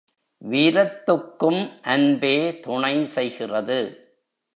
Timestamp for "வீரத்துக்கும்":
0.41-1.61